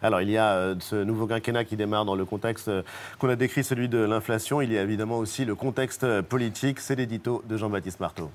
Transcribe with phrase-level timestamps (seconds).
[0.00, 2.82] Alors il y a euh, ce nouveau quinquennat qui démarre dans le contexte euh,
[3.18, 4.60] qu'on a décrit, celui de l'inflation.
[4.60, 6.78] Il y a évidemment aussi le contexte euh, politique.
[6.78, 8.30] C'est l'édito de Jean-Baptiste Marteau.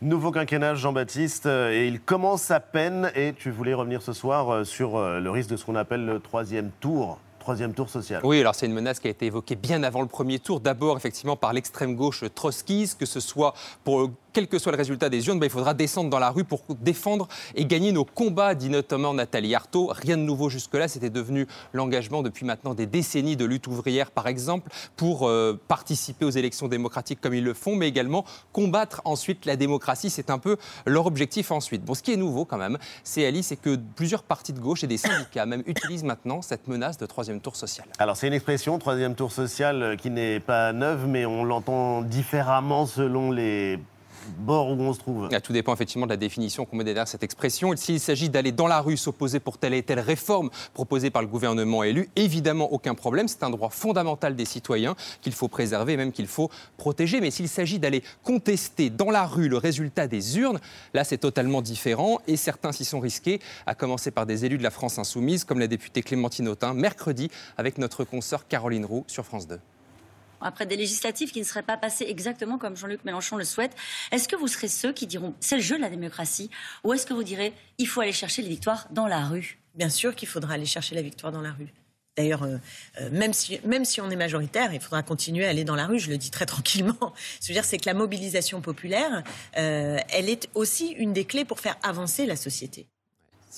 [0.00, 3.12] Nouveau quinquennat, Jean-Baptiste, et il commence à peine.
[3.14, 6.70] Et tu voulais revenir ce soir sur le risque de ce qu'on appelle le troisième
[6.80, 8.20] tour troisième tour social.
[8.24, 10.60] Oui, alors c'est une menace qui a été évoquée bien avant le premier tour.
[10.60, 15.08] D'abord, effectivement, par l'extrême gauche trotskiste, que ce soit pour quel que soit le résultat
[15.08, 18.54] des urnes, ben, il faudra descendre dans la rue pour défendre et gagner nos combats,
[18.54, 19.90] dit notamment Nathalie Arthaud.
[19.92, 24.28] Rien de nouveau jusque-là, c'était devenu l'engagement depuis maintenant des décennies de lutte ouvrière, par
[24.28, 29.46] exemple, pour euh, participer aux élections démocratiques comme ils le font, mais également combattre ensuite
[29.46, 30.10] la démocratie.
[30.10, 31.84] C'est un peu leur objectif ensuite.
[31.84, 34.84] Bon, ce qui est nouveau quand même, c'est Ali, c'est que plusieurs partis de gauche
[34.84, 37.86] et des syndicats même utilisent maintenant cette menace de troisième tour social.
[37.98, 42.02] Alors c'est une expression, troisième tour social, euh, qui n'est pas neuve, mais on l'entend
[42.02, 43.78] différemment selon les
[44.38, 44.92] bord où on
[45.40, 47.74] tout dépend effectivement de la définition qu'on met derrière cette expression.
[47.76, 51.28] S'il s'agit d'aller dans la rue s'opposer pour telle et telle réforme proposée par le
[51.28, 53.28] gouvernement élu, évidemment aucun problème.
[53.28, 57.20] C'est un droit fondamental des citoyens qu'il faut préserver, même qu'il faut protéger.
[57.20, 60.60] Mais s'il s'agit d'aller contester dans la rue le résultat des urnes,
[60.94, 64.62] là c'est totalement différent et certains s'y sont risqués, à commencer par des élus de
[64.62, 69.24] la France insoumise, comme la députée Clémentine Autain, mercredi avec notre consoeur Caroline Roux sur
[69.24, 69.60] France 2
[70.40, 73.74] après des législatives qui ne seraient pas passées exactement comme Jean-Luc Mélenchon le souhaite,
[74.12, 76.50] est-ce que vous serez ceux qui diront c'est le jeu de la démocratie
[76.84, 79.58] ou est-ce que vous direz il faut aller chercher les victoires dans la rue?
[79.74, 81.72] Bien sûr qu'il faudra aller chercher la victoire dans la rue.
[82.16, 82.56] D'ailleurs, euh,
[83.00, 85.86] euh, même, si, même si on est majoritaire, il faudra continuer à aller dans la
[85.86, 87.14] rue, je le dis très tranquillement.
[87.40, 89.22] Ce que dire, c'est que la mobilisation populaire,
[89.56, 92.88] euh, elle est aussi une des clés pour faire avancer la société.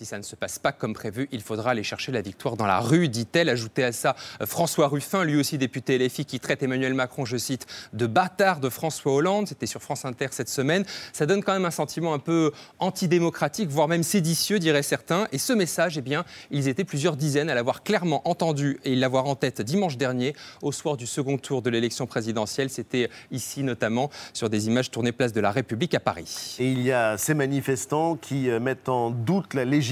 [0.00, 2.64] Si ça ne se passe pas comme prévu, il faudra aller chercher la victoire dans
[2.64, 3.50] la rue, dit-elle.
[3.50, 7.36] Ajoutez à ça euh, François Ruffin, lui aussi député LFI, qui traite Emmanuel Macron, je
[7.36, 9.48] cite, de bâtard de François Hollande.
[9.48, 10.86] C'était sur France Inter cette semaine.
[11.12, 15.28] Ça donne quand même un sentiment un peu antidémocratique, voire même séditieux, diraient certains.
[15.32, 19.26] Et ce message, eh bien, ils étaient plusieurs dizaines à l'avoir clairement entendu et l'avoir
[19.26, 22.70] en tête dimanche dernier, au soir du second tour de l'élection présidentielle.
[22.70, 26.56] C'était ici notamment sur des images tournées place de la République à Paris.
[26.58, 29.89] Et il y a ces manifestants qui euh, mettent en doute la légitimité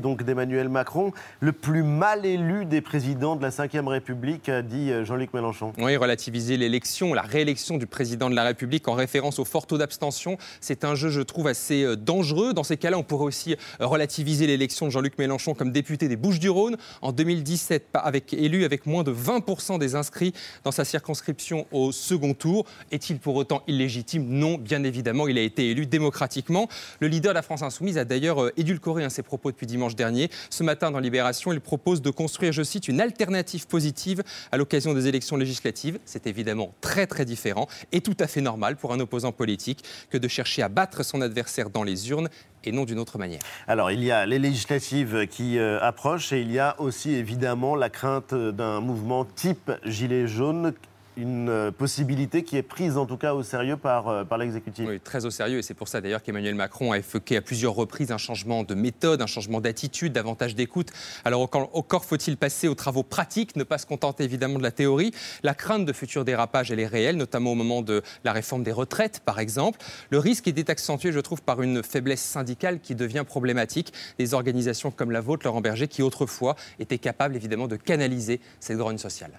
[0.00, 4.90] donc d'Emmanuel Macron, le plus mal élu des présidents de la Ve République, a dit
[4.90, 5.72] euh, Jean-Luc Mélenchon.
[5.78, 9.78] Oui, relativiser l'élection, la réélection du président de la République en référence au fort taux
[9.78, 12.54] d'abstention, c'est un jeu, je trouve, assez euh, dangereux.
[12.54, 16.16] Dans ces cas-là, on pourrait aussi euh, relativiser l'élection de Jean-Luc Mélenchon comme député des
[16.16, 20.32] Bouches-du-Rhône en 2017, avec, élu avec moins de 20% des inscrits
[20.64, 22.64] dans sa circonscription au second tour.
[22.90, 24.26] Est-il pour autant illégitime?
[24.28, 26.68] Non, bien évidemment, il a été élu démocratiquement.
[26.98, 30.30] Le leader de la France Insoumise a d'ailleurs édulcoré ses propos depuis dimanche dernier.
[30.50, 34.22] Ce matin, dans Libération, il propose de construire, je cite, une alternative positive
[34.52, 35.98] à l'occasion des élections législatives.
[36.04, 40.18] C'est évidemment très très différent et tout à fait normal pour un opposant politique que
[40.18, 42.28] de chercher à battre son adversaire dans les urnes
[42.64, 43.40] et non d'une autre manière.
[43.66, 47.74] Alors, il y a les législatives qui euh, approchent et il y a aussi évidemment
[47.74, 50.74] la crainte d'un mouvement type Gilet jaune
[51.16, 54.88] une euh, possibilité qui est prise en tout cas au sérieux par, euh, par l'exécutif.
[54.88, 55.58] Oui, très au sérieux.
[55.58, 58.74] Et c'est pour ça d'ailleurs qu'Emmanuel Macron a évoqué à plusieurs reprises un changement de
[58.74, 60.90] méthode, un changement d'attitude, davantage d'écoute.
[61.24, 65.12] Alors encore faut-il passer aux travaux pratiques, ne pas se contenter évidemment de la théorie.
[65.42, 68.72] La crainte de futurs dérapages, elle est réelle, notamment au moment de la réforme des
[68.72, 69.80] retraites, par exemple.
[70.10, 73.92] Le risque est accentué, je trouve, par une faiblesse syndicale qui devient problématique.
[74.18, 78.78] Des organisations comme la vôtre, Laurent Berger, qui autrefois étaient capables évidemment de canaliser cette
[78.78, 79.32] grogne sociale.